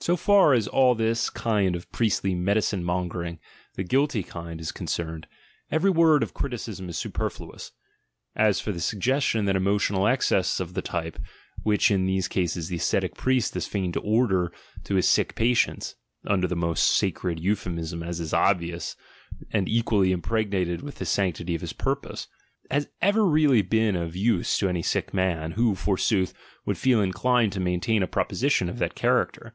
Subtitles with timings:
[0.00, 3.40] So far as all this kind of priestly medicine mongering,'
[3.74, 5.26] 1 54 THE GENEALOGY OF MORALS the "guilty" kind, is concerned,
[5.72, 7.72] every word of criticism superfluous.
[8.36, 11.18] As for the suggestion that emotional excess of the type,
[11.64, 14.52] which in these cases the ascetic priest is fain to order
[14.84, 18.94] to his sick patients (under the most sacred .hemism, as is obvious,
[19.50, 22.28] and equally impregnated with the sanctity of his purpose),
[22.70, 26.32] has ever really been of use to any sick man, who, forsooth,
[26.64, 29.54] would feel inclined to maintain a proposition of that character?